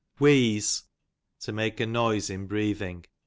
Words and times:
Wheeze, 0.17 0.85
to 1.41 1.51
make 1.51 1.79
a 1.79 1.85
noise 1.85 2.31
in 2.31 2.47
breath 2.47 2.81
ing. 2.81 3.05